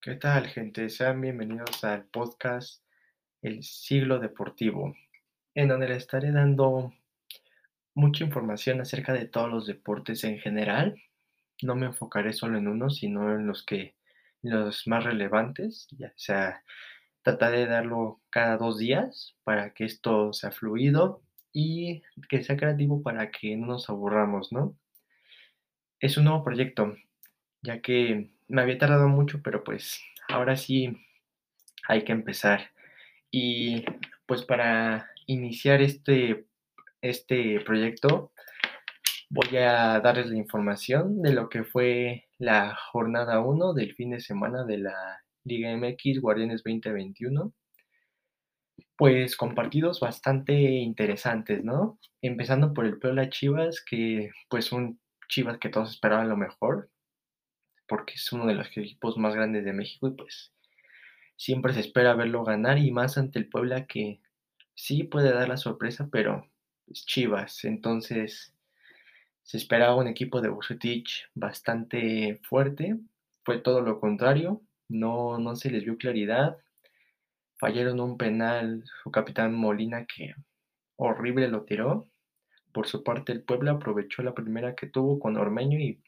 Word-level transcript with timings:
¿Qué 0.00 0.14
tal, 0.14 0.46
gente? 0.46 0.88
Sean 0.88 1.20
bienvenidos 1.20 1.82
al 1.82 2.04
podcast 2.04 2.84
El 3.42 3.64
Siglo 3.64 4.20
Deportivo, 4.20 4.94
en 5.54 5.68
donde 5.68 5.88
les 5.88 5.98
estaré 5.98 6.30
dando 6.30 6.92
mucha 7.94 8.22
información 8.22 8.80
acerca 8.80 9.12
de 9.12 9.26
todos 9.26 9.50
los 9.50 9.66
deportes 9.66 10.22
en 10.22 10.38
general. 10.38 10.94
No 11.62 11.74
me 11.74 11.86
enfocaré 11.86 12.32
solo 12.32 12.58
en 12.58 12.68
uno, 12.68 12.88
sino 12.88 13.32
en 13.34 13.48
los 13.48 13.64
que 13.64 13.96
los 14.42 14.86
más 14.86 15.02
relevantes, 15.02 15.88
ya 15.90 16.12
sea 16.14 16.62
trataré 17.22 17.60
de 17.60 17.66
darlo 17.66 18.20
cada 18.30 18.56
dos 18.58 18.78
días 18.78 19.34
para 19.42 19.74
que 19.74 19.84
esto 19.84 20.32
sea 20.32 20.52
fluido 20.52 21.22
y 21.52 22.02
que 22.28 22.44
sea 22.44 22.56
creativo 22.56 23.02
para 23.02 23.32
que 23.32 23.56
no 23.56 23.66
nos 23.66 23.90
aburramos, 23.90 24.52
¿no? 24.52 24.76
Es 26.00 26.16
un 26.18 26.24
nuevo 26.24 26.44
proyecto, 26.44 26.94
ya 27.62 27.80
que 27.80 28.30
me 28.48 28.62
había 28.62 28.78
tardado 28.78 29.08
mucho, 29.08 29.40
pero 29.42 29.64
pues 29.64 30.00
ahora 30.28 30.56
sí 30.56 30.96
hay 31.88 32.04
que 32.04 32.12
empezar. 32.12 32.70
Y 33.30 33.84
pues 34.26 34.44
para 34.44 35.10
iniciar 35.26 35.80
este, 35.82 36.46
este 37.00 37.60
proyecto, 37.60 38.32
voy 39.30 39.56
a 39.56 40.00
darles 40.00 40.26
la 40.28 40.36
información 40.36 41.22
de 41.22 41.32
lo 41.32 41.48
que 41.48 41.64
fue 41.64 42.24
la 42.38 42.74
jornada 42.74 43.40
1 43.40 43.74
del 43.74 43.94
fin 43.94 44.10
de 44.10 44.20
semana 44.20 44.64
de 44.64 44.78
la 44.78 45.22
Liga 45.44 45.74
MX 45.76 46.20
Guardianes 46.20 46.62
2021. 46.64 47.52
Pues 48.96 49.36
con 49.36 49.54
partidos 49.54 50.00
bastante 50.00 50.54
interesantes, 50.54 51.64
¿no? 51.64 51.98
Empezando 52.22 52.72
por 52.72 52.86
el 52.86 52.98
Puebla 52.98 53.28
Chivas, 53.28 53.82
que 53.84 54.30
pues 54.48 54.72
un 54.72 54.98
Chivas 55.28 55.58
que 55.58 55.68
todos 55.68 55.90
esperaban 55.90 56.28
lo 56.28 56.36
mejor, 56.36 56.90
porque 57.86 58.14
es 58.14 58.32
uno 58.32 58.46
de 58.46 58.54
los 58.54 58.68
equipos 58.76 59.16
más 59.16 59.34
grandes 59.34 59.64
de 59.64 59.72
México 59.72 60.08
y 60.08 60.12
pues 60.12 60.52
siempre 61.36 61.74
se 61.74 61.80
espera 61.80 62.14
verlo 62.14 62.44
ganar 62.44 62.78
y 62.78 62.90
más 62.90 63.18
ante 63.18 63.38
el 63.38 63.48
Puebla 63.48 63.86
que 63.86 64.20
sí 64.74 65.04
puede 65.04 65.32
dar 65.32 65.48
la 65.48 65.56
sorpresa, 65.56 66.08
pero 66.10 66.48
es 66.86 67.04
Chivas, 67.06 67.64
entonces 67.64 68.54
se 69.42 69.56
esperaba 69.56 69.96
un 69.96 70.08
equipo 70.08 70.40
de 70.40 70.48
Bucetich 70.48 71.28
bastante 71.34 72.40
fuerte, 72.42 72.98
fue 73.44 73.58
todo 73.58 73.80
lo 73.80 74.00
contrario, 74.00 74.62
no, 74.88 75.38
no 75.38 75.56
se 75.56 75.70
les 75.70 75.84
vio 75.84 75.96
claridad, 75.96 76.58
fallaron 77.58 78.00
un 78.00 78.18
penal 78.18 78.84
su 79.02 79.10
capitán 79.10 79.54
Molina 79.54 80.04
que 80.04 80.34
horrible 80.96 81.48
lo 81.48 81.64
tiró, 81.64 82.08
por 82.76 82.88
su 82.88 83.02
parte 83.02 83.32
el 83.32 83.42
Puebla 83.42 83.70
aprovechó 83.70 84.22
la 84.22 84.34
primera 84.34 84.74
que 84.74 84.86
tuvo 84.86 85.18
con 85.18 85.38
Ormeño 85.38 85.78
y 85.78 85.98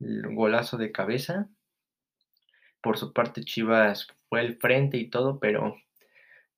el 0.00 0.34
golazo 0.34 0.78
de 0.78 0.90
cabeza. 0.90 1.50
Por 2.80 2.96
su 2.96 3.12
parte 3.12 3.44
Chivas 3.44 4.06
fue 4.30 4.40
el 4.40 4.56
frente 4.56 4.96
y 4.96 5.10
todo, 5.10 5.38
pero 5.38 5.76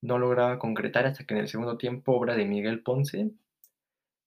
no 0.02 0.20
lograba 0.20 0.60
concretar 0.60 1.04
hasta 1.04 1.24
que 1.24 1.34
en 1.34 1.40
el 1.40 1.48
segundo 1.48 1.76
tiempo, 1.78 2.12
obra 2.12 2.36
de 2.36 2.44
Miguel 2.44 2.84
Ponce, 2.84 3.32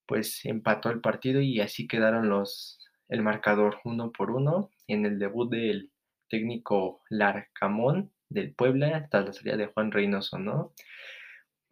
pues 0.04 0.44
empató 0.44 0.90
el 0.90 1.00
partido 1.00 1.40
y 1.40 1.60
así 1.60 1.88
quedaron 1.88 2.28
los 2.28 2.78
el 3.08 3.22
marcador 3.22 3.78
uno 3.84 4.12
por 4.12 4.30
uno 4.30 4.68
en 4.88 5.06
el 5.06 5.18
debut 5.18 5.50
del 5.50 5.90
técnico 6.28 7.00
Larcamón 7.08 8.12
del 8.28 8.54
Puebla 8.54 9.08
tras 9.10 9.24
la 9.24 9.32
salida 9.32 9.56
de 9.56 9.68
Juan 9.68 9.90
Reynoso, 9.90 10.38
¿no? 10.38 10.74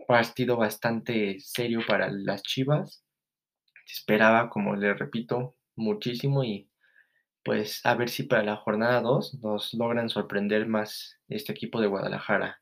Partido 0.09 0.57
bastante 0.57 1.39
serio 1.39 1.81
para 1.87 2.11
las 2.11 2.43
Chivas. 2.43 3.05
Esperaba, 3.93 4.51
como 4.51 4.77
les 4.77 4.99
repito, 4.99 5.57
muchísimo 5.77 6.45
y 6.45 6.69
pues 7.43 7.85
a 7.85 7.95
ver 7.95 8.11
si 8.11 8.25
para 8.25 8.43
la 8.43 8.57
jornada 8.57 9.01
2 9.01 9.41
nos 9.43 9.73
logran 9.75 10.11
sorprender 10.11 10.67
más 10.67 11.19
este 11.29 11.53
equipo 11.53 11.81
de 11.81 11.87
Guadalajara. 11.87 12.61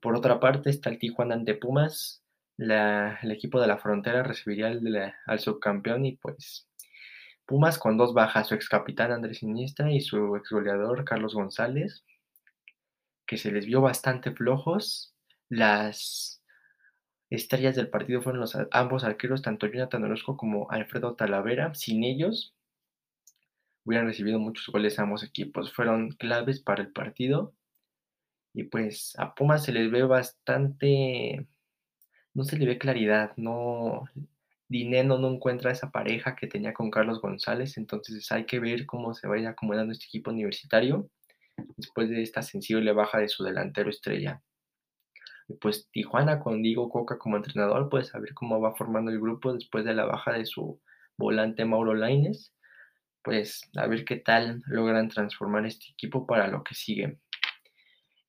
Por 0.00 0.16
otra 0.16 0.40
parte 0.40 0.70
está 0.70 0.90
el 0.90 0.98
Tijuana 0.98 1.34
ante 1.34 1.54
Pumas. 1.54 2.22
el 2.58 3.30
equipo 3.30 3.60
de 3.60 3.66
la 3.66 3.78
frontera 3.78 4.22
recibiría 4.22 4.68
al, 5.26 5.40
subcampeón 5.40 6.04
y 6.06 6.16
pues 6.16 6.68
Pumas 7.46 7.78
con 7.78 7.96
dos 7.96 8.14
bajas, 8.14 8.48
su 8.48 8.54
ex 8.54 8.68
capitán 8.68 9.12
Andrés 9.12 9.42
Iniesta 9.42 9.90
y 9.90 10.00
su 10.00 10.36
ex 10.36 10.50
goleador 10.50 11.04
Carlos 11.04 11.34
González, 11.34 12.04
que 13.26 13.36
se 13.36 13.50
les 13.50 13.66
vio 13.66 13.80
bastante 13.80 14.32
flojos. 14.32 15.14
Las 15.48 16.41
estrellas 17.34 17.76
del 17.76 17.88
partido 17.88 18.22
fueron 18.22 18.40
los 18.40 18.56
ambos 18.70 19.04
arqueros, 19.04 19.42
tanto 19.42 19.66
Jonathan 19.66 20.04
Orozco 20.04 20.36
como 20.36 20.70
Alfredo 20.70 21.14
Talavera. 21.14 21.74
Sin 21.74 22.04
ellos, 22.04 22.54
hubieran 23.84 24.06
recibido 24.06 24.38
muchos 24.38 24.66
goles 24.68 24.98
ambos 24.98 25.22
equipos. 25.22 25.72
Fueron 25.72 26.10
claves 26.12 26.60
para 26.60 26.82
el 26.82 26.92
partido. 26.92 27.54
Y 28.54 28.64
pues 28.64 29.14
a 29.18 29.34
Pumas 29.34 29.64
se 29.64 29.72
les 29.72 29.90
ve 29.90 30.02
bastante. 30.02 31.46
No 32.34 32.44
se 32.44 32.58
le 32.58 32.66
ve 32.66 32.78
claridad. 32.78 33.32
No. 33.36 34.04
Dineno 34.68 35.18
no 35.18 35.28
encuentra 35.30 35.70
esa 35.70 35.90
pareja 35.90 36.34
que 36.34 36.46
tenía 36.46 36.72
con 36.72 36.90
Carlos 36.90 37.20
González. 37.20 37.76
Entonces 37.78 38.30
hay 38.32 38.46
que 38.46 38.60
ver 38.60 38.86
cómo 38.86 39.14
se 39.14 39.28
va 39.28 39.36
a 39.36 39.50
acomodando 39.50 39.92
este 39.92 40.06
equipo 40.06 40.30
universitario 40.30 41.10
después 41.76 42.08
de 42.08 42.22
esta 42.22 42.42
sensible 42.42 42.92
baja 42.92 43.18
de 43.18 43.28
su 43.28 43.44
delantero 43.44 43.90
estrella. 43.90 44.42
Pues 45.60 45.88
Tijuana 45.90 46.40
con 46.40 46.62
Diego 46.62 46.88
Coca 46.88 47.18
como 47.18 47.36
entrenador, 47.36 47.88
pues 47.88 48.14
a 48.14 48.18
ver 48.18 48.34
cómo 48.34 48.60
va 48.60 48.74
formando 48.74 49.10
el 49.10 49.20
grupo 49.20 49.52
después 49.52 49.84
de 49.84 49.94
la 49.94 50.04
baja 50.04 50.32
de 50.32 50.46
su 50.46 50.80
volante 51.16 51.64
Mauro 51.64 51.94
Laines 51.94 52.52
pues 53.22 53.70
a 53.76 53.86
ver 53.86 54.04
qué 54.04 54.16
tal 54.16 54.62
logran 54.66 55.08
transformar 55.08 55.64
este 55.66 55.86
equipo 55.92 56.26
para 56.26 56.48
lo 56.48 56.62
que 56.62 56.74
sigue. 56.74 57.18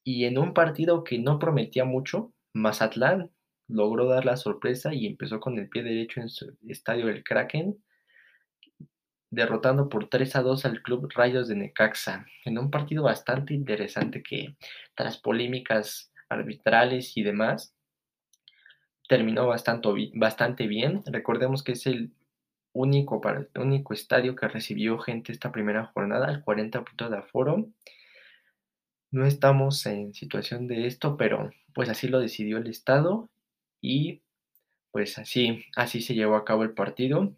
Y 0.04 0.26
en 0.26 0.38
un 0.38 0.54
partido 0.54 1.04
que 1.04 1.18
no 1.18 1.40
prometía 1.40 1.86
mucho, 1.86 2.34
Mazatlán 2.54 3.32
logró 3.68 4.08
dar 4.08 4.26
la 4.26 4.38
sorpresa 4.38 4.94
y 4.94 5.08
empezó 5.08 5.40
con 5.40 5.58
el 5.58 5.70
pie 5.70 5.84
derecho 5.84 6.22
en 6.22 6.30
su 6.30 6.56
estadio 6.68 7.08
del 7.08 7.24
Kraken, 7.24 7.84
derrotando 9.32 9.90
por 9.90 10.10
3 10.10 10.36
a 10.36 10.42
2 10.42 10.66
al 10.66 10.82
club 10.84 11.10
Rayos 11.16 11.48
de 11.48 11.56
Necaxa, 11.56 12.28
en 12.46 12.60
un 12.60 12.70
partido 12.70 13.04
bastante 13.04 13.54
interesante 13.54 14.22
que 14.22 14.56
tras 14.94 15.18
polémicas 15.18 16.13
arbitrales 16.34 17.18
y 17.18 17.24
demás, 17.24 17.76
terminó 19.08 19.48
bastante, 19.48 19.90
bastante 20.16 20.68
bien. 20.68 21.04
Recordemos 21.06 21.64
que 21.64 21.74
es 21.74 21.86
el 21.88 22.14
único, 22.74 23.22
para, 23.22 23.48
único 23.56 23.94
estadio 23.94 24.36
que 24.36 24.48
recibió 24.48 24.98
gente 25.00 25.32
esta 25.32 25.52
primera 25.52 25.86
jornada, 25.94 26.32
el 26.32 26.44
40 26.44 26.84
puntos 26.84 27.12
de 27.12 27.18
aforo. 27.18 27.70
No 29.12 29.26
estamos 29.26 29.86
en 29.86 30.14
situación 30.14 30.68
de 30.68 30.88
esto, 30.88 31.18
pero 31.18 31.52
pues 31.74 31.90
así 31.90 32.08
lo 32.08 32.20
decidió 32.20 32.58
el 32.58 32.68
Estado 32.68 33.30
y 33.80 34.22
pues 34.92 35.18
así, 35.18 35.66
así 35.76 36.02
se 36.02 36.16
llevó 36.16 36.36
a 36.36 36.46
cabo 36.46 36.64
el 36.64 36.74
partido. 36.74 37.36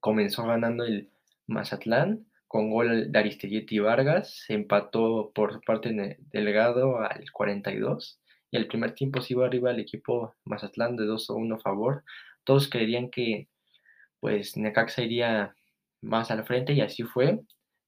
Comenzó 0.00 0.46
ganando 0.46 0.84
el 0.84 1.10
Mazatlán 1.46 2.27
con 2.48 2.70
gol 2.70 3.12
de 3.12 3.18
Aristeguieti 3.18 3.78
Vargas, 3.78 4.44
se 4.46 4.54
empató 4.54 5.30
por 5.34 5.62
parte 5.64 5.92
de 5.92 6.16
Delgado 6.32 6.98
al 6.98 7.30
42 7.30 8.20
y 8.50 8.56
el 8.56 8.66
primer 8.66 8.94
tiempo 8.94 9.20
se 9.20 9.34
iba 9.34 9.46
arriba 9.46 9.70
el 9.70 9.80
equipo 9.80 10.34
Mazatlán 10.44 10.96
de 10.96 11.04
2 11.04 11.30
a 11.30 11.34
1 11.34 11.54
a 11.54 11.60
favor. 11.60 12.04
Todos 12.44 12.68
creían 12.68 13.10
que 13.10 13.48
pues 14.20 14.56
Necaxa 14.56 15.02
iría 15.02 15.54
más 16.00 16.30
al 16.30 16.44
frente 16.44 16.72
y 16.72 16.80
así 16.80 17.02
fue. 17.02 17.40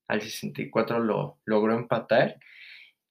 Al 0.08 0.20
64 0.20 1.00
lo 1.00 1.38
logró 1.46 1.74
empatar. 1.74 2.36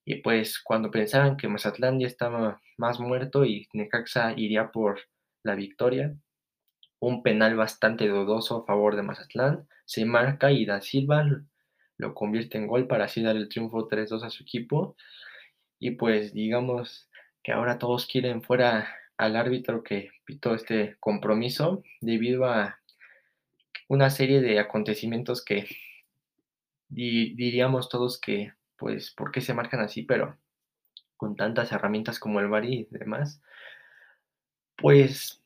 Y 0.06 0.18
pues 0.22 0.60
cuando 0.60 0.92
pensaban 0.92 1.38
que 1.38 1.48
Mazatlán 1.48 2.00
ya 2.00 2.08
estaba 2.08 2.62
más 2.78 3.00
muerto 3.00 3.46
y 3.46 3.68
Necaxa 3.74 4.34
iría 4.38 4.72
por 4.72 5.02
la 5.44 5.56
victoria, 5.56 6.16
un 7.00 7.24
penal 7.24 7.56
bastante 7.56 8.08
dudoso 8.08 8.62
a 8.62 8.66
favor 8.66 8.96
de 8.96 9.04
Mazatlán 9.04 9.68
se 9.90 10.06
marca 10.06 10.52
y 10.52 10.68
Da 10.68 10.82
Silva 10.82 11.26
lo 11.98 12.14
convierte 12.14 12.60
en 12.60 12.68
gol 12.68 12.86
para 12.86 13.06
así 13.06 13.24
dar 13.24 13.36
el 13.36 13.50
triunfo 13.50 13.88
3-2 13.88 14.24
a 14.24 14.30
su 14.30 14.44
equipo. 14.44 14.96
Y 15.80 15.92
pues 15.92 16.32
digamos 16.32 17.10
que 17.42 17.54
ahora 17.54 17.80
todos 17.80 18.06
quieren 18.06 18.44
fuera 18.44 18.88
al 19.18 19.36
árbitro 19.36 19.82
que 19.82 20.12
pitó 20.26 20.54
este 20.54 20.96
compromiso 21.00 21.82
debido 22.02 22.46
a 22.46 22.80
una 23.88 24.12
serie 24.12 24.42
de 24.42 24.60
acontecimientos 24.60 25.44
que 25.44 25.68
diríamos 26.88 27.90
todos 27.90 28.22
que, 28.22 28.54
pues, 28.78 29.10
¿por 29.10 29.32
qué 29.32 29.42
se 29.42 29.56
marcan 29.56 29.80
así? 29.80 30.04
Pero 30.04 30.38
con 31.18 31.36
tantas 31.36 31.72
herramientas 31.72 32.20
como 32.20 32.40
el 32.40 32.48
VAR 32.48 32.66
y 32.66 32.88
demás, 32.92 33.42
pues 34.78 35.44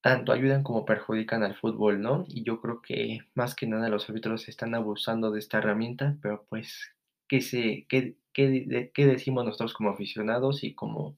tanto 0.00 0.32
ayudan 0.32 0.62
como 0.62 0.84
perjudican 0.84 1.42
al 1.42 1.56
fútbol, 1.56 2.00
¿no? 2.00 2.24
Y 2.28 2.44
yo 2.44 2.60
creo 2.60 2.80
que 2.82 3.20
más 3.34 3.54
que 3.54 3.66
nada 3.66 3.88
los 3.88 4.08
árbitros 4.08 4.48
están 4.48 4.74
abusando 4.74 5.30
de 5.30 5.40
esta 5.40 5.58
herramienta, 5.58 6.16
pero 6.22 6.46
pues, 6.48 6.94
¿qué, 7.28 7.40
se, 7.40 7.86
qué, 7.88 8.16
qué, 8.32 8.90
qué 8.94 9.06
decimos 9.06 9.44
nosotros 9.44 9.74
como 9.74 9.90
aficionados 9.90 10.64
y 10.64 10.74
como 10.74 11.16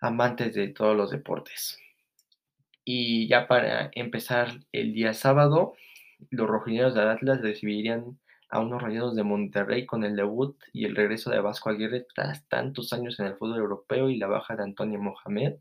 amantes 0.00 0.54
de 0.54 0.68
todos 0.68 0.96
los 0.96 1.10
deportes? 1.10 1.78
Y 2.84 3.28
ya 3.28 3.46
para 3.46 3.90
empezar 3.92 4.60
el 4.72 4.94
día 4.94 5.12
sábado, 5.12 5.74
los 6.30 6.48
rojinegros 6.48 6.94
de 6.94 7.02
Atlas 7.02 7.42
recibirían 7.42 8.18
a 8.50 8.60
unos 8.60 8.80
rayados 8.82 9.14
de 9.14 9.24
Monterrey 9.24 9.84
con 9.84 10.04
el 10.04 10.16
debut 10.16 10.56
y 10.72 10.86
el 10.86 10.96
regreso 10.96 11.30
de 11.30 11.40
Vasco 11.40 11.68
Aguirre 11.68 12.06
tras 12.14 12.46
tantos 12.48 12.92
años 12.92 13.20
en 13.20 13.26
el 13.26 13.36
fútbol 13.36 13.58
europeo 13.58 14.08
y 14.08 14.16
la 14.16 14.26
baja 14.26 14.56
de 14.56 14.62
Antonio 14.62 14.98
Mohamed. 14.98 15.56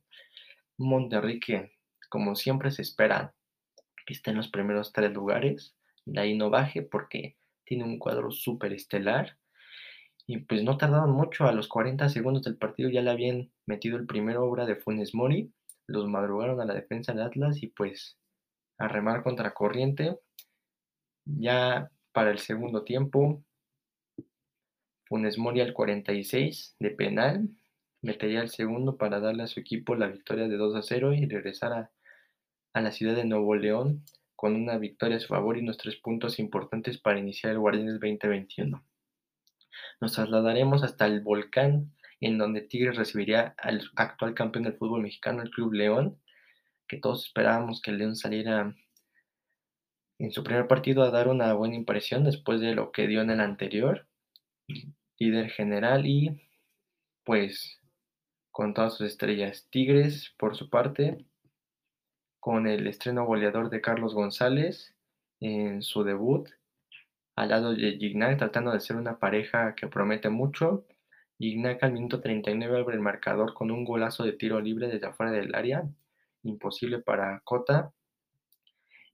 Monterrey 0.78 1.40
que, 1.40 1.77
como 2.10 2.36
siempre, 2.36 2.72
se 2.72 2.82
espera 2.82 3.34
que 4.06 4.14
esté 4.14 4.32
en 4.32 4.38
los 4.38 4.50
primeros 4.50 4.94
tres 4.94 5.12
lugares, 5.12 5.76
de 6.06 6.22
ahí 6.22 6.38
no 6.38 6.50
baje 6.50 6.82
porque 6.82 7.38
tiene 7.66 7.84
un 7.84 8.00
cuadro 8.00 8.32
súper 8.32 8.74
estelar. 8.74 9.38
Y 10.26 10.40
pues 10.40 10.64
no 10.64 10.78
tardaron 10.78 11.12
mucho, 11.12 11.46
a 11.46 11.52
los 11.52 11.68
40 11.68 12.10
segundos 12.10 12.44
del 12.44 12.58
partido 12.58 12.90
ya 12.90 13.02
le 13.02 13.12
habían 13.12 13.52
metido 13.66 13.98
el 13.98 14.08
primer 14.08 14.38
obra 14.38 14.66
de 14.66 14.76
Funes 14.76 15.14
Mori, 15.14 15.54
los 15.88 16.08
madrugaron 16.08 16.60
a 16.60 16.66
la 16.66 16.74
defensa 16.74 17.14
de 17.14 17.24
Atlas 17.24 17.64
y 17.64 17.68
pues 17.68 18.18
a 18.78 18.88
remar 18.88 19.24
contra 19.24 19.54
corriente. 19.54 20.20
Ya 21.26 21.92
para 22.12 22.32
el 22.32 22.40
segundo 22.40 22.84
tiempo, 22.84 23.44
Funes 25.06 25.38
Mori 25.38 25.62
al 25.62 25.74
46 25.74 26.76
de 26.80 26.90
penal, 26.92 27.50
metería 28.02 28.42
el 28.42 28.50
segundo 28.50 28.98
para 28.98 29.20
darle 29.20 29.44
a 29.44 29.48
su 29.48 29.60
equipo 29.60 29.96
la 29.96 30.08
victoria 30.08 30.48
de 30.48 30.58
2 30.58 30.76
a 30.76 30.82
0 30.82 31.14
y 31.14 31.26
regresar 31.26 31.74
a, 31.74 31.92
a 32.78 32.82
la 32.82 32.92
ciudad 32.92 33.16
de 33.16 33.26
Nuevo 33.26 33.56
León 33.56 34.04
con 34.36 34.56
una 34.56 34.78
victoria 34.78 35.18
a 35.18 35.20
su 35.20 35.28
favor 35.28 35.58
y 35.58 35.62
unos 35.62 35.78
tres 35.78 35.96
puntos 35.96 36.38
importantes 36.38 37.00
para 37.00 37.20
iniciar 37.20 37.54
el 37.54 37.60
Guardianes 37.60 37.94
2021. 37.94 38.84
Nos 40.00 40.14
trasladaremos 40.14 40.84
hasta 40.84 41.08
el 41.08 41.22
Volcán, 41.22 41.92
en 42.22 42.38
donde 42.38 42.62
Tigres 42.62 42.96
recibiría 42.96 43.56
al 43.58 43.90
actual 43.96 44.36
campeón 44.36 44.66
del 44.66 44.78
fútbol 44.78 45.02
mexicano, 45.02 45.42
el 45.42 45.50
Club 45.50 45.74
León, 45.74 46.22
que 46.88 46.98
todos 46.98 47.26
esperábamos 47.26 47.82
que 47.82 47.92
el 47.92 47.98
León 47.98 48.16
saliera 48.16 48.76
en 50.20 50.32
su 50.32 50.44
primer 50.44 50.68
partido 50.68 51.04
a 51.04 51.12
dar 51.12 51.28
una 51.28 51.54
buena 51.54 51.76
impresión 51.76 52.24
después 52.24 52.62
de 52.62 52.76
lo 52.76 52.92
que 52.92 53.08
dio 53.08 53.22
en 53.22 53.32
el 53.32 53.40
anterior, 53.40 54.08
líder 55.18 55.50
general 55.50 56.06
y 56.06 56.42
pues 57.24 57.82
con 58.52 58.74
todas 58.74 58.98
sus 58.98 59.08
estrellas. 59.08 59.68
Tigres, 59.70 60.34
por 60.38 60.56
su 60.56 60.70
parte, 60.70 61.27
con 62.48 62.66
el 62.66 62.88
estreno 62.88 63.26
goleador 63.26 63.70
de 63.70 63.82
Carlos 63.82 64.14
González 64.14 64.96
en 65.42 65.82
su 65.82 66.06
debut, 66.06 66.48
al 67.36 67.50
lado 67.50 67.74
de 67.74 67.98
Gignac, 67.98 68.38
tratando 68.38 68.72
de 68.72 68.80
ser 68.80 68.96
una 68.96 69.20
pareja 69.20 69.76
que 69.76 69.88
promete 69.88 70.30
mucho. 70.30 70.88
Gignac 71.40 71.84
al 71.84 71.92
minuto 71.92 72.22
39 72.22 72.80
abre 72.80 72.96
el 72.96 73.02
marcador 73.02 73.54
con 73.54 73.70
un 73.70 73.84
golazo 73.84 74.24
de 74.24 74.32
tiro 74.32 74.62
libre 74.62 74.88
desde 74.88 75.08
afuera 75.08 75.34
del 75.34 75.54
área, 75.56 75.90
imposible 76.44 77.00
para 77.00 77.42
Cota. 77.42 77.92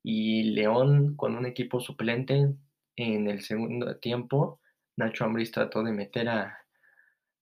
Y 0.04 0.52
León 0.52 1.16
con 1.16 1.36
un 1.36 1.48
equipo 1.48 1.80
suplente 1.80 2.54
en 2.96 3.28
el 3.28 3.42
segundo 3.42 3.98
tiempo, 3.98 4.60
Nacho 4.96 5.26
Ambriz 5.26 5.52
trató 5.52 5.82
de 5.82 5.92
meter 5.92 6.30
a 6.30 6.60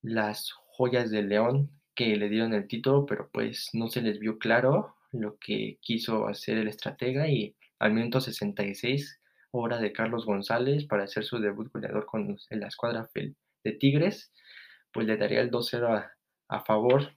las 0.02 0.54
joyas 0.54 1.12
de 1.12 1.24
León 1.24 1.70
que 1.96 2.16
le 2.16 2.30
dieron 2.30 2.54
el 2.54 2.70
título, 2.70 3.06
pero 3.06 3.30
pues 3.30 3.72
no 3.74 3.90
se 3.90 4.02
les 4.02 4.20
vio 4.20 4.40
claro 4.40 4.96
lo 5.12 5.38
que 5.38 5.78
quiso 5.82 6.28
hacer 6.28 6.58
el 6.58 6.68
estratega 6.68 7.28
y 7.28 7.56
al 7.80 7.94
minuto 7.94 8.22
66, 8.22 9.20
hora 9.52 9.80
de 9.80 9.92
Carlos 9.92 10.26
González 10.26 10.86
para 10.86 11.04
hacer 11.04 11.24
su 11.24 11.40
debut 11.40 11.72
goleador 11.72 12.06
con 12.06 12.38
la 12.50 12.68
escuadra 12.68 13.10
de 13.14 13.72
Tigres, 13.74 14.32
pues 14.92 15.08
le 15.08 15.18
daría 15.18 15.42
el 15.42 15.52
2-0 15.52 16.12
a, 16.48 16.60
favor 16.62 17.14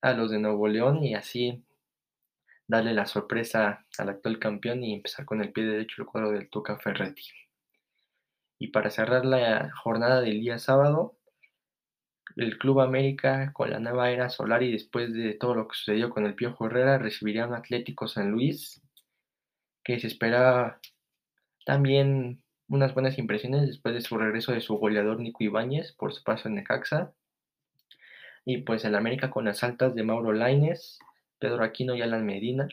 a 0.00 0.12
los 0.12 0.30
de 0.30 0.38
Nuevo 0.38 0.68
León 0.68 1.04
y 1.04 1.14
así 1.14 1.64
darle 2.66 2.94
la 2.94 3.06
sorpresa 3.06 3.86
al 3.98 4.08
actual 4.08 4.38
campeón 4.38 4.82
y 4.82 4.94
empezar 4.94 5.24
con 5.24 5.42
el 5.42 5.52
pie 5.52 5.64
derecho 5.64 6.02
el 6.02 6.06
cuadro 6.06 6.30
del 6.30 6.48
Tuca 6.48 6.78
Ferretti. 6.78 7.24
Y 8.58 8.68
para 8.68 8.90
cerrar 8.90 9.24
la 9.24 9.70
jornada 9.72 10.20
del 10.20 10.40
día 10.40 10.58
sábado, 10.58 11.16
el 12.36 12.58
Club 12.58 12.80
América 12.80 13.52
con 13.52 13.70
la 13.70 13.78
nueva 13.78 14.10
era 14.10 14.28
solar 14.30 14.62
y 14.62 14.72
después 14.72 15.12
de 15.12 15.34
todo 15.34 15.54
lo 15.54 15.68
que 15.68 15.74
sucedió 15.76 16.10
con 16.10 16.26
el 16.26 16.34
Piojo 16.34 16.66
Herrera 16.66 16.98
recibiría 16.98 17.46
un 17.46 17.54
Atlético 17.54 18.08
San 18.08 18.30
Luis 18.30 18.80
que 19.84 19.98
se 19.98 20.06
espera 20.06 20.80
también 21.66 22.42
unas 22.68 22.94
buenas 22.94 23.18
impresiones 23.18 23.66
después 23.66 23.94
de 23.94 24.00
su 24.00 24.16
regreso 24.16 24.52
de 24.52 24.60
su 24.60 24.76
goleador 24.76 25.20
Nico 25.20 25.44
Ibáñez 25.44 25.92
por 25.92 26.12
su 26.14 26.22
paso 26.22 26.48
en 26.48 26.54
Necaxa. 26.54 27.12
Y 28.44 28.58
pues 28.62 28.84
el 28.84 28.94
América 28.94 29.30
con 29.30 29.44
las 29.44 29.62
altas 29.62 29.94
de 29.94 30.02
Mauro 30.02 30.32
Laines, 30.32 30.98
Pedro 31.38 31.62
Aquino 31.62 31.94
y 31.94 32.02
Alan 32.02 32.24
Medina, 32.24 32.68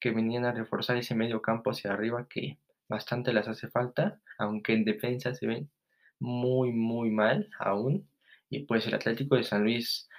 que 0.00 0.10
venían 0.10 0.44
a 0.44 0.52
reforzar 0.52 0.96
ese 0.96 1.14
medio 1.14 1.42
campo 1.42 1.70
hacia 1.70 1.92
arriba 1.92 2.26
que 2.28 2.58
bastante 2.88 3.32
les 3.32 3.48
hace 3.48 3.68
falta, 3.68 4.20
aunque 4.38 4.74
en 4.74 4.84
defensa 4.84 5.34
se 5.34 5.46
ven 5.46 5.70
muy, 6.18 6.72
muy 6.72 7.10
mal 7.10 7.50
aún. 7.58 8.08
Y 8.52 8.64
pues 8.64 8.86
el 8.86 8.92
Atlético 8.92 9.36
de 9.36 9.44
San 9.44 9.62
Luis 9.62 10.10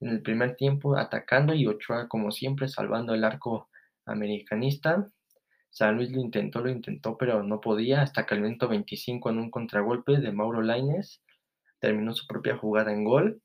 en 0.00 0.10
el 0.10 0.20
primer 0.20 0.56
tiempo 0.56 0.98
atacando 0.98 1.54
y 1.54 1.66
Ochoa 1.66 2.06
como 2.06 2.30
siempre 2.30 2.68
salvando 2.68 3.14
el 3.14 3.24
arco 3.24 3.70
americanista. 4.04 5.10
San 5.70 5.96
Luis 5.96 6.10
lo 6.10 6.20
intentó, 6.20 6.60
lo 6.60 6.68
intentó, 6.68 7.16
pero 7.16 7.42
no 7.42 7.62
podía 7.62 8.02
hasta 8.02 8.26
que 8.26 8.34
al 8.34 8.42
minuto 8.42 8.68
25 8.68 9.30
en 9.30 9.38
un 9.38 9.50
contragolpe 9.50 10.18
de 10.18 10.32
Mauro 10.32 10.60
Laines 10.60 11.22
terminó 11.80 12.12
su 12.12 12.26
propia 12.26 12.58
jugada 12.58 12.92
en 12.92 13.04
gol. 13.04 13.40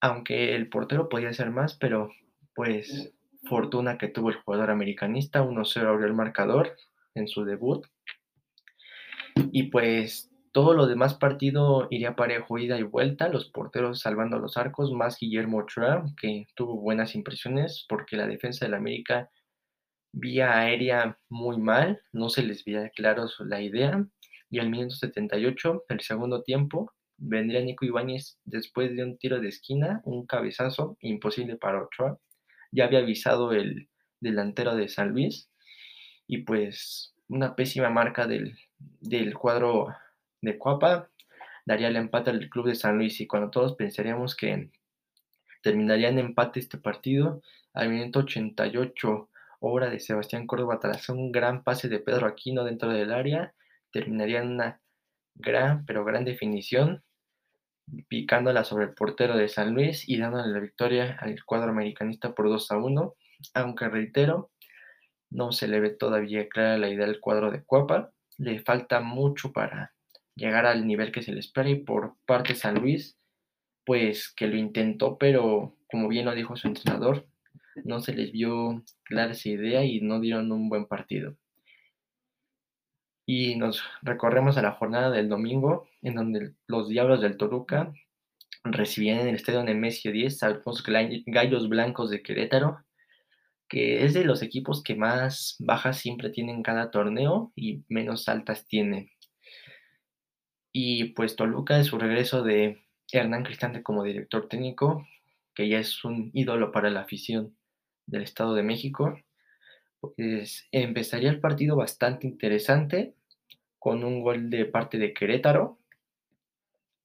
Aunque 0.00 0.54
el 0.54 0.70
portero 0.70 1.10
podía 1.10 1.28
hacer 1.28 1.50
más, 1.50 1.76
pero 1.76 2.10
pues 2.54 3.12
fortuna 3.44 3.98
que 3.98 4.08
tuvo 4.08 4.30
el 4.30 4.36
jugador 4.36 4.70
americanista, 4.70 5.44
1-0 5.44 5.86
abrió 5.86 6.06
el 6.06 6.14
marcador 6.14 6.78
en 7.14 7.28
su 7.28 7.44
debut. 7.44 7.86
Y 9.34 9.64
pues 9.64 10.31
todo 10.52 10.74
lo 10.74 10.86
demás 10.86 11.14
partido 11.14 11.88
iría 11.90 12.14
parejo, 12.14 12.58
ida 12.58 12.78
y 12.78 12.82
vuelta, 12.82 13.28
los 13.28 13.50
porteros 13.50 14.00
salvando 14.00 14.38
los 14.38 14.56
arcos, 14.58 14.92
más 14.92 15.18
Guillermo 15.18 15.58
Ochoa, 15.58 16.04
que 16.20 16.46
tuvo 16.54 16.78
buenas 16.78 17.14
impresiones 17.14 17.86
porque 17.88 18.16
la 18.16 18.26
defensa 18.26 18.66
del 18.66 18.74
América 18.74 19.30
vía 20.12 20.58
aérea 20.58 21.18
muy 21.30 21.58
mal, 21.58 22.02
no 22.12 22.28
se 22.28 22.42
les 22.42 22.64
veía 22.64 22.90
claro 22.90 23.26
la 23.40 23.62
idea. 23.62 24.06
Y 24.50 24.58
al 24.58 24.68
minuto 24.68 24.94
78, 24.94 25.84
el 25.88 26.00
segundo 26.00 26.42
tiempo, 26.42 26.92
vendría 27.16 27.62
Nico 27.62 27.86
Ibáñez 27.86 28.38
después 28.44 28.94
de 28.94 29.04
un 29.04 29.16
tiro 29.16 29.40
de 29.40 29.48
esquina, 29.48 30.02
un 30.04 30.26
cabezazo 30.26 30.98
imposible 31.00 31.56
para 31.56 31.82
Ochoa. 31.82 32.18
Ya 32.70 32.84
había 32.84 32.98
avisado 32.98 33.52
el 33.52 33.88
delantero 34.20 34.76
de 34.76 34.88
San 34.88 35.10
Luis 35.10 35.50
y 36.26 36.38
pues 36.38 37.14
una 37.28 37.56
pésima 37.56 37.88
marca 37.88 38.26
del, 38.26 38.58
del 39.00 39.34
cuadro 39.34 39.88
de 40.42 40.58
Cuapa 40.58 41.08
daría 41.64 41.88
el 41.88 41.96
empate 41.96 42.30
al 42.30 42.48
club 42.48 42.66
de 42.66 42.74
San 42.74 42.98
Luis 42.98 43.20
y 43.20 43.26
cuando 43.26 43.50
todos 43.50 43.74
pensaríamos 43.76 44.36
que 44.36 44.70
terminaría 45.62 46.08
en 46.08 46.18
empate 46.18 46.60
este 46.60 46.76
partido, 46.76 47.40
al 47.72 47.88
minuto 47.88 48.20
88, 48.20 49.30
obra 49.60 49.88
de 49.88 50.00
Sebastián 50.00 50.46
Córdoba 50.46 50.80
tras 50.80 51.08
un 51.08 51.30
gran 51.32 51.62
pase 51.62 51.88
de 51.88 52.00
Pedro 52.00 52.26
Aquino 52.26 52.64
dentro 52.64 52.92
del 52.92 53.12
área, 53.12 53.54
terminaría 53.92 54.42
en 54.42 54.48
una 54.48 54.80
gran, 55.34 55.86
pero 55.86 56.04
gran 56.04 56.24
definición, 56.24 57.04
picándola 58.08 58.64
sobre 58.64 58.86
el 58.86 58.94
portero 58.94 59.36
de 59.36 59.48
San 59.48 59.72
Luis 59.72 60.08
y 60.08 60.18
dándole 60.18 60.52
la 60.52 60.60
victoria 60.60 61.16
al 61.20 61.44
cuadro 61.44 61.70
americanista 61.70 62.34
por 62.34 62.48
2 62.48 62.70
a 62.72 62.76
1, 62.78 63.14
aunque 63.54 63.88
reitero, 63.88 64.50
no 65.30 65.52
se 65.52 65.68
le 65.68 65.80
ve 65.80 65.90
todavía 65.90 66.48
clara 66.48 66.76
la 66.76 66.88
idea 66.88 67.06
del 67.06 67.20
cuadro 67.20 67.50
de 67.50 67.62
Cuapa, 67.62 68.10
le 68.38 68.60
falta 68.60 69.00
mucho 69.00 69.52
para 69.52 69.94
llegar 70.34 70.66
al 70.66 70.86
nivel 70.86 71.12
que 71.12 71.22
se 71.22 71.32
le 71.32 71.40
espera 71.40 71.68
y 71.68 71.76
por 71.76 72.16
parte 72.26 72.50
de 72.50 72.58
San 72.58 72.76
Luis, 72.76 73.18
pues 73.84 74.32
que 74.34 74.46
lo 74.46 74.56
intentó, 74.56 75.18
pero 75.18 75.76
como 75.90 76.08
bien 76.08 76.24
lo 76.24 76.34
dijo 76.34 76.56
su 76.56 76.68
entrenador, 76.68 77.26
no 77.84 78.00
se 78.00 78.14
les 78.14 78.32
vio 78.32 78.82
clara 79.04 79.32
esa 79.32 79.48
idea 79.48 79.84
y 79.84 80.00
no 80.00 80.20
dieron 80.20 80.52
un 80.52 80.68
buen 80.68 80.86
partido. 80.86 81.36
Y 83.26 83.56
nos 83.56 83.82
recorremos 84.02 84.58
a 84.58 84.62
la 84.62 84.72
jornada 84.72 85.10
del 85.10 85.28
domingo, 85.28 85.88
en 86.02 86.14
donde 86.16 86.54
los 86.66 86.88
Diablos 86.88 87.20
del 87.20 87.36
Toluca 87.36 87.92
recibían 88.64 89.20
en 89.20 89.28
el 89.28 89.36
estadio 89.36 89.62
Nemesio 89.62 90.12
10 90.12 90.42
a 90.42 90.60
los 90.64 90.84
Gallos 91.26 91.68
Blancos 91.68 92.10
de 92.10 92.22
Querétaro, 92.22 92.78
que 93.68 94.04
es 94.04 94.12
de 94.12 94.24
los 94.24 94.42
equipos 94.42 94.82
que 94.82 94.94
más 94.94 95.56
bajas 95.58 95.98
siempre 95.98 96.30
tienen 96.30 96.62
cada 96.62 96.90
torneo 96.90 97.52
y 97.56 97.84
menos 97.88 98.28
altas 98.28 98.66
tiene. 98.66 99.11
Y 100.72 101.04
pues 101.12 101.36
Toluca, 101.36 101.76
de 101.76 101.84
su 101.84 101.98
regreso 101.98 102.42
de 102.42 102.82
Hernán 103.10 103.44
Cristante 103.44 103.82
como 103.82 104.04
director 104.04 104.48
técnico, 104.48 105.06
que 105.54 105.68
ya 105.68 105.78
es 105.78 106.04
un 106.04 106.30
ídolo 106.32 106.72
para 106.72 106.90
la 106.90 107.00
afición 107.00 107.54
del 108.06 108.22
Estado 108.22 108.54
de 108.54 108.62
México, 108.62 109.18
pues 110.00 110.66
empezaría 110.72 111.30
el 111.30 111.40
partido 111.40 111.76
bastante 111.76 112.26
interesante 112.26 113.14
con 113.78 114.04
un 114.04 114.22
gol 114.22 114.50
de 114.50 114.64
parte 114.64 114.98
de 114.98 115.12
Querétaro 115.12 115.78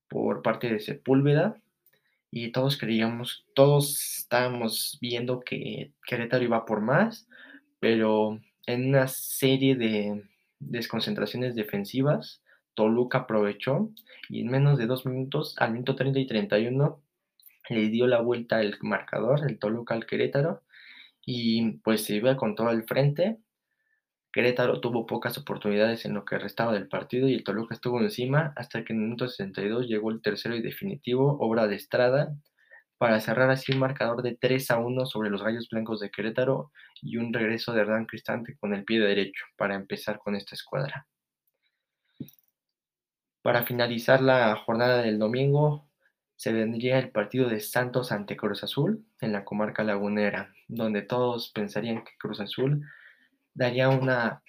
por 0.08 0.42
parte 0.42 0.72
de 0.72 0.80
Sepúlveda 0.80 1.62
y 2.32 2.52
todos 2.52 2.78
creíamos, 2.78 3.46
todos 3.54 4.18
estábamos 4.20 4.98
viendo 5.02 5.40
que 5.42 5.92
Querétaro 6.06 6.44
iba 6.44 6.66
por 6.66 6.82
más, 6.82 7.28
pero 7.80 8.40
en 8.66 8.90
una 8.90 9.08
serie 9.08 9.76
de 9.76 10.24
desconcentraciones 10.60 11.56
defensivas, 11.56 12.42
Toluca 12.78 13.20
aprovechó 13.20 13.90
y 14.30 14.42
en 14.42 14.52
menos 14.52 14.78
de 14.78 14.86
dos 14.86 15.08
minutos, 15.08 15.56
al 15.58 15.72
minuto 15.74 15.96
30 15.96 16.20
y 16.20 16.28
31, 16.28 17.02
le 17.70 17.90
dio 17.90 18.06
la 18.06 18.22
vuelta 18.22 18.58
al 18.58 18.78
marcador, 18.82 19.42
el 19.50 19.58
Toluca 19.58 19.96
al 19.96 20.06
Querétaro, 20.06 20.64
y 21.26 21.80
pues 21.80 22.06
se 22.06 22.16
iba 22.16 22.38
con 22.38 22.56
todo 22.56 22.70
el 22.70 22.84
frente. 22.84 23.40
Querétaro 24.32 24.80
tuvo 24.80 25.08
pocas 25.08 25.38
oportunidades 25.40 26.06
en 26.06 26.14
lo 26.14 26.24
que 26.24 26.38
restaba 26.38 26.72
del 26.74 26.88
partido 26.88 27.28
y 27.28 27.34
el 27.34 27.44
Toluca 27.44 27.74
estuvo 27.74 28.00
encima 28.00 28.54
hasta 28.56 28.84
que 28.84 28.94
en 28.94 29.00
el 29.00 29.06
minuto 29.06 29.28
62 29.28 29.88
llegó 29.88 30.12
el 30.12 30.22
tercero 30.22 30.56
y 30.56 30.62
definitivo, 30.62 31.38
obra 31.40 31.68
de 31.68 31.76
Estrada, 31.76 32.36
para 33.00 33.20
cerrar 33.22 33.50
así 33.50 33.72
un 33.72 33.80
marcador 33.80 34.22
de 34.22 34.38
3 34.40 34.70
a 34.72 34.78
1 34.78 35.06
sobre 35.08 35.32
los 35.32 35.42
Gallos 35.42 35.68
Blancos 35.72 36.00
de 36.00 36.12
Querétaro 36.12 36.72
y 37.02 37.18
un 37.18 37.34
regreso 37.34 37.74
de 37.74 37.82
Hernán 37.82 38.06
Cristante 38.06 38.56
con 38.60 38.76
el 38.76 38.86
pie 38.86 39.00
derecho 39.00 39.46
para 39.58 39.74
empezar 39.74 40.20
con 40.20 40.36
esta 40.36 40.54
escuadra. 40.54 41.08
Para 43.48 43.64
finalizar 43.64 44.22
la 44.22 44.58
jornada 44.58 45.02
del 45.02 45.20
domingo, 45.20 45.88
se 46.36 46.52
vendría 46.52 47.00
el 47.00 47.12
partido 47.12 47.48
de 47.48 47.62
Santos 47.62 48.12
ante 48.12 48.36
Cruz 48.36 48.62
Azul 48.66 49.06
en 49.22 49.32
la 49.32 49.46
comarca 49.46 49.86
lagunera, 49.86 50.54
donde 50.68 51.02
todos 51.02 51.54
pensarían 51.54 52.04
que 52.04 52.12
Cruz 52.20 52.42
Azul 52.42 52.86
daría 53.54 53.88
una 53.88 54.44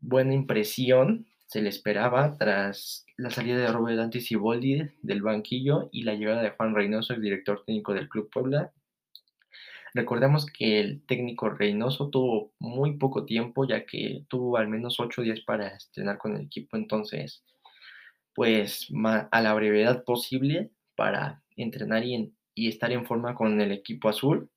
buena 0.00 0.34
impresión, 0.34 1.28
se 1.46 1.62
le 1.62 1.68
esperaba, 1.68 2.36
tras 2.36 3.06
la 3.16 3.30
salida 3.30 3.58
de 3.58 3.68
Robert 3.68 3.98
Dante 3.98 4.20
Siboldi 4.20 4.90
del 5.02 5.22
banquillo 5.22 5.88
y 5.92 6.02
la 6.02 6.14
llegada 6.14 6.42
de 6.42 6.50
Juan 6.50 6.74
Reynoso, 6.74 7.14
el 7.14 7.22
director 7.22 7.62
técnico 7.64 7.94
del 7.94 8.08
Club 8.08 8.28
Puebla. 8.28 8.72
Recordemos 9.94 10.46
que 10.46 10.80
el 10.80 11.06
técnico 11.06 11.48
Reynoso 11.48 12.10
tuvo 12.10 12.54
muy 12.58 12.96
poco 12.98 13.24
tiempo, 13.24 13.68
ya 13.68 13.86
que 13.86 14.24
tuvo 14.26 14.56
al 14.56 14.66
menos 14.66 14.98
ocho 14.98 15.22
días 15.22 15.38
para 15.42 15.68
estrenar 15.68 16.18
con 16.18 16.34
el 16.34 16.46
equipo, 16.46 16.76
entonces 16.76 17.44
pues 18.34 18.88
a 19.30 19.40
la 19.40 19.54
brevedad 19.54 20.04
posible 20.04 20.70
para 20.96 21.42
entrenar 21.56 22.04
y, 22.04 22.32
estar 22.54 22.92
en 22.92 23.06
forma 23.06 23.34
con 23.34 23.60
el 23.60 23.72
equipo 23.72 24.08
azul, 24.08 24.50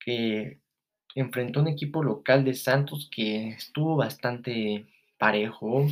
que 0.00 0.60
enfrentó 1.14 1.60
un 1.60 1.68
equipo 1.68 2.02
local 2.02 2.44
de 2.44 2.54
Santos 2.54 3.08
que 3.14 3.48
estuvo 3.48 3.96
bastante 3.96 4.86
parejo, 5.18 5.86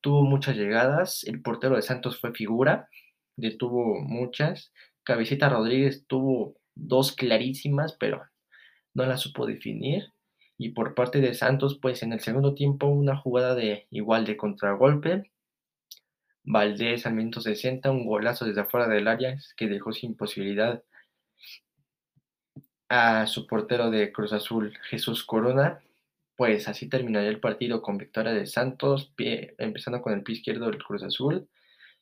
tuvo 0.00 0.22
muchas 0.22 0.56
llegadas, 0.56 1.24
el 1.24 1.42
portero 1.42 1.76
de 1.76 1.82
Santos 1.82 2.20
fue 2.20 2.32
figura, 2.32 2.88
detuvo 3.36 4.00
muchas, 4.00 4.72
Cabecita 5.04 5.48
Rodríguez 5.48 6.06
tuvo 6.06 6.56
dos 6.74 7.12
clarísimas, 7.12 7.94
pero 7.98 8.22
no 8.94 9.06
la 9.06 9.16
supo 9.16 9.46
definir. 9.46 10.12
Y 10.56 10.70
por 10.70 10.94
parte 10.94 11.20
de 11.20 11.34
Santos, 11.34 11.78
pues 11.80 12.02
en 12.02 12.12
el 12.12 12.20
segundo 12.20 12.54
tiempo 12.54 12.86
una 12.86 13.16
jugada 13.16 13.54
de 13.54 13.86
igual 13.90 14.24
de 14.24 14.36
contragolpe, 14.36 15.30
Valdés 16.44 17.06
al 17.06 17.14
minuto 17.14 17.40
60, 17.40 17.90
un 17.90 18.06
golazo 18.06 18.44
desde 18.44 18.60
afuera 18.60 18.86
del 18.86 19.08
área 19.08 19.38
que 19.56 19.66
dejó 19.66 19.92
sin 19.92 20.14
posibilidad 20.14 20.82
a 22.88 23.26
su 23.26 23.46
portero 23.46 23.90
de 23.90 24.12
Cruz 24.12 24.32
Azul, 24.32 24.76
Jesús 24.88 25.24
Corona. 25.24 25.80
Pues 26.36 26.68
así 26.68 26.88
terminaría 26.88 27.30
el 27.30 27.40
partido 27.40 27.80
con 27.80 27.96
victoria 27.96 28.32
de 28.32 28.46
Santos, 28.46 29.12
empezando 29.16 30.02
con 30.02 30.12
el 30.12 30.22
pie 30.22 30.36
izquierdo 30.36 30.66
del 30.66 30.82
Cruz 30.82 31.02
Azul. 31.02 31.48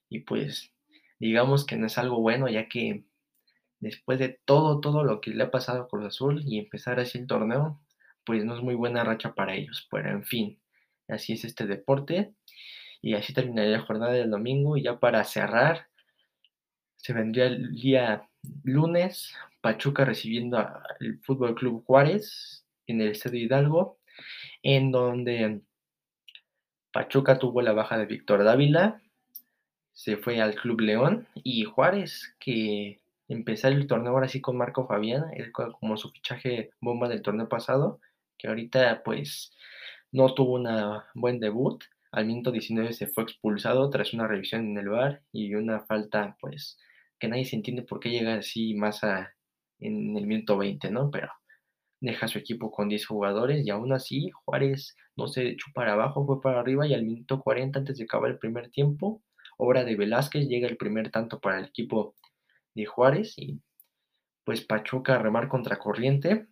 Y 0.09 0.21
pues 0.21 0.73
digamos 1.21 1.65
que 1.65 1.77
no 1.77 1.87
es 1.87 1.99
algo 1.99 2.21
bueno, 2.21 2.49
ya 2.49 2.69
que 2.69 3.05
después 3.79 4.19
de 4.19 4.41
todo, 4.45 4.81
todo 4.81 5.05
lo 5.05 5.21
que 5.21 5.31
le 5.31 5.45
ha 5.45 5.51
pasado 5.51 5.83
a 5.83 5.89
Cruz 5.89 6.07
Azul 6.07 6.43
y 6.45 6.59
empezar 6.59 6.99
así 6.99 7.19
el 7.19 7.27
torneo, 7.27 7.81
pues 8.25 8.45
no 8.45 8.57
es 8.57 8.63
muy 8.63 8.75
buena 8.75 9.05
racha 9.05 9.35
para 9.35 9.55
ellos. 9.55 9.87
Pero 9.91 10.11
en 10.11 10.25
fin, 10.25 10.61
así 11.09 11.35
es 11.35 11.45
este 11.45 11.67
deporte. 11.67 12.35
Y 13.03 13.15
así 13.15 13.35
terminaría 13.35 13.79
la 13.79 13.85
jornada 13.85 14.13
del 14.13 14.31
domingo. 14.31 14.77
Y 14.77 14.83
ya 14.83 14.99
para 14.99 15.25
cerrar, 15.25 15.89
se 16.97 17.13
vendría 17.13 17.47
el 17.47 17.75
día 17.75 18.29
lunes, 18.63 19.35
Pachuca 19.61 20.05
recibiendo 20.05 20.59
al 20.59 21.19
Fútbol 21.23 21.55
Club 21.55 21.85
Juárez 21.85 22.65
en 22.87 23.01
el 23.01 23.09
Estadio 23.11 23.41
Hidalgo, 23.41 23.99
en 24.63 24.93
donde 24.93 25.61
Pachuca 26.93 27.39
tuvo 27.39 27.63
la 27.63 27.73
baja 27.73 27.99
de 27.99 28.07
Víctor 28.07 28.45
Dávila, 28.45 29.03
se 29.93 30.17
fue 30.17 30.41
al 30.41 30.55
Club 30.55 30.81
León 30.81 31.29
y 31.35 31.65
Juárez, 31.65 32.35
que 32.39 33.01
empezar 33.29 33.73
el 33.73 33.87
torneo 33.87 34.13
ahora 34.13 34.29
sí 34.29 34.41
con 34.41 34.57
Marco 34.57 34.87
Fabián, 34.87 35.25
como 35.53 35.97
su 35.97 36.11
fichaje 36.11 36.71
bomba 36.81 37.09
del 37.09 37.23
torneo 37.23 37.49
pasado, 37.49 38.01
que 38.39 38.49
ahorita 38.49 39.03
pues 39.05 39.53
no 40.11 40.35
tuvo 40.35 40.55
un 40.55 40.69
buen 41.15 41.41
debut, 41.41 41.83
al 42.13 42.27
minuto 42.27 42.53
19 42.53 42.93
se 42.93 43.07
fue 43.07 43.25
expulsado 43.25 43.89
tras 43.91 44.13
una 44.13 44.29
revisión 44.29 44.71
en 44.71 44.79
el 44.79 44.89
bar 44.91 45.23
y 45.33 45.55
una 45.55 45.81
falta, 45.81 46.37
pues, 46.41 46.79
que 47.19 47.29
nadie 47.29 47.47
se 47.47 47.57
entiende 47.57 47.83
por 47.83 48.01
qué 48.01 48.11
llega 48.11 48.35
así 48.35 48.75
más 48.75 49.03
a, 49.03 49.35
en 49.79 50.17
el 50.17 50.27
minuto 50.27 50.59
20, 50.59 50.91
¿no? 50.91 51.11
Pero 51.11 51.31
deja 52.01 52.29
su 52.29 52.39
equipo 52.39 52.71
con 52.71 52.89
10 52.89 53.07
jugadores 53.07 53.65
y 53.65 53.71
aún 53.71 53.93
así 53.93 54.31
Juárez 54.45 54.97
no 55.17 55.29
se 55.29 55.49
echó 55.49 55.67
para 55.75 55.95
abajo, 55.95 56.27
fue 56.27 56.41
para 56.41 56.61
arriba 56.61 56.87
y 56.87 56.95
al 56.95 57.05
minuto 57.05 57.41
40 57.41 57.79
antes 57.79 57.97
de 57.97 58.05
acabar 58.05 58.31
el 58.31 58.39
primer 58.39 58.71
tiempo, 58.71 59.23
obra 59.57 59.85
de 59.85 59.97
Velázquez, 59.97 60.49
llega 60.49 60.69
el 60.69 60.77
primer 60.77 61.11
tanto 61.11 61.41
para 61.41 61.61
el 61.61 61.67
equipo 61.67 62.15
de 62.75 62.87
Juárez 62.87 63.35
y 63.39 63.61
pues 64.45 64.63
Pachuca 64.63 65.19
remar 65.19 65.49
contra 65.49 65.79
corriente 65.79 66.49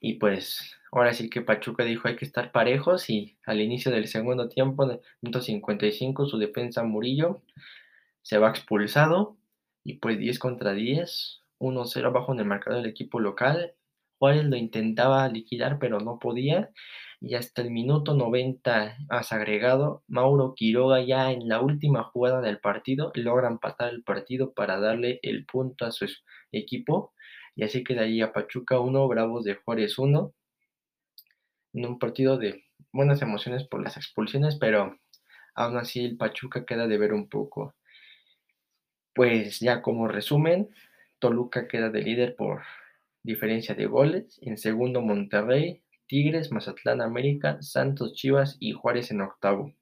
y 0.00 0.14
pues 0.14 0.76
ahora 0.98 1.12
sí 1.12 1.28
que 1.28 1.42
Pachuca 1.42 1.84
dijo 1.84 2.08
hay 2.08 2.16
que 2.16 2.24
estar 2.24 2.52
parejos 2.52 3.10
y 3.10 3.36
al 3.44 3.60
inicio 3.60 3.92
del 3.92 4.06
segundo 4.06 4.48
tiempo, 4.48 4.86
de 4.86 5.00
55, 5.22 6.26
su 6.26 6.38
defensa 6.38 6.84
Murillo 6.84 7.42
se 8.22 8.38
va 8.38 8.48
expulsado 8.48 9.36
y 9.84 9.98
pues 9.98 10.18
10 10.18 10.38
contra 10.38 10.72
10, 10.72 11.42
1-0 11.58 12.06
abajo 12.06 12.32
en 12.32 12.40
el 12.40 12.46
marcador 12.46 12.80
del 12.80 12.90
equipo 12.90 13.20
local. 13.20 13.74
Juárez 14.18 14.44
lo 14.44 14.56
intentaba 14.56 15.28
liquidar 15.28 15.78
pero 15.78 16.00
no 16.00 16.18
podía 16.18 16.70
y 17.20 17.34
hasta 17.34 17.60
el 17.60 17.70
minuto 17.70 18.14
90 18.14 18.96
has 19.10 19.32
agregado, 19.32 20.02
Mauro 20.06 20.54
Quiroga 20.54 21.02
ya 21.02 21.30
en 21.30 21.48
la 21.48 21.60
última 21.60 22.04
jugada 22.04 22.40
del 22.40 22.58
partido 22.58 23.12
logra 23.14 23.48
empatar 23.48 23.92
el 23.92 24.02
partido 24.02 24.54
para 24.54 24.80
darle 24.80 25.20
el 25.22 25.44
punto 25.44 25.84
a 25.84 25.92
su 25.92 26.06
equipo 26.52 27.12
y 27.54 27.64
así 27.64 27.84
quedaría 27.84 28.32
Pachuca 28.32 28.80
1, 28.80 29.08
Bravos 29.08 29.44
de 29.44 29.56
Juárez 29.56 29.98
1, 29.98 30.32
en 31.76 31.86
un 31.86 31.98
partido 31.98 32.38
de 32.38 32.64
buenas 32.92 33.20
emociones 33.22 33.64
por 33.64 33.82
las 33.82 33.96
expulsiones, 33.98 34.56
pero 34.56 34.98
aún 35.54 35.76
así 35.76 36.04
el 36.04 36.16
Pachuca 36.16 36.64
queda 36.64 36.86
de 36.86 36.98
ver 36.98 37.12
un 37.12 37.28
poco. 37.28 37.74
Pues 39.14 39.60
ya 39.60 39.82
como 39.82 40.08
resumen, 40.08 40.70
Toluca 41.18 41.68
queda 41.68 41.90
de 41.90 42.02
líder 42.02 42.36
por 42.36 42.62
diferencia 43.22 43.74
de 43.74 43.86
goles, 43.86 44.38
en 44.42 44.56
segundo 44.56 45.02
Monterrey, 45.02 45.82
Tigres, 46.06 46.50
Mazatlán, 46.50 47.02
América, 47.02 47.58
Santos, 47.60 48.14
Chivas 48.14 48.56
y 48.58 48.72
Juárez 48.72 49.10
en 49.10 49.20
octavo. 49.20 49.74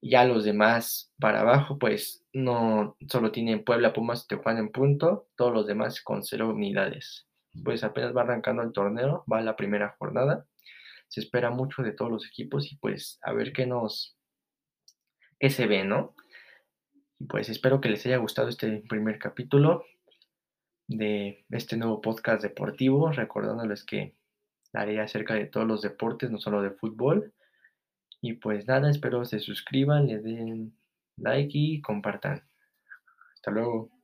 Ya 0.00 0.24
los 0.24 0.44
demás 0.44 1.12
para 1.18 1.40
abajo, 1.40 1.78
pues 1.78 2.24
no 2.32 2.96
solo 3.08 3.32
tienen 3.32 3.64
Puebla, 3.64 3.92
Pumas 3.92 4.28
Tijuana 4.28 4.60
en 4.60 4.70
punto, 4.70 5.28
todos 5.36 5.52
los 5.52 5.66
demás 5.66 6.00
con 6.02 6.22
cero 6.22 6.50
unidades. 6.50 7.27
Pues 7.64 7.84
apenas 7.84 8.16
va 8.16 8.22
arrancando 8.22 8.62
el 8.62 8.72
torneo, 8.72 9.24
va 9.30 9.40
la 9.40 9.56
primera 9.56 9.96
jornada. 9.98 10.46
Se 11.08 11.20
espera 11.20 11.50
mucho 11.50 11.82
de 11.82 11.92
todos 11.92 12.10
los 12.10 12.26
equipos 12.26 12.70
y 12.70 12.76
pues 12.76 13.18
a 13.22 13.32
ver 13.32 13.52
qué 13.52 13.66
nos 13.66 14.16
qué 15.38 15.50
se 15.50 15.66
ve, 15.66 15.84
¿no? 15.84 16.14
Y 17.18 17.26
pues 17.26 17.48
espero 17.48 17.80
que 17.80 17.88
les 17.88 18.04
haya 18.06 18.18
gustado 18.18 18.48
este 18.48 18.82
primer 18.88 19.18
capítulo 19.18 19.84
de 20.86 21.44
este 21.50 21.76
nuevo 21.76 22.00
podcast 22.00 22.42
deportivo, 22.42 23.10
recordándoles 23.12 23.84
que 23.84 24.14
haré 24.72 25.00
acerca 25.00 25.34
de 25.34 25.46
todos 25.46 25.66
los 25.66 25.82
deportes, 25.82 26.30
no 26.30 26.38
solo 26.38 26.62
de 26.62 26.70
fútbol. 26.70 27.32
Y 28.20 28.34
pues 28.34 28.66
nada, 28.66 28.90
espero 28.90 29.24
se 29.24 29.38
suscriban, 29.40 30.06
le 30.06 30.18
den 30.18 30.76
like 31.16 31.56
y 31.56 31.80
compartan. 31.80 32.42
Hasta 33.34 33.50
luego. 33.50 33.97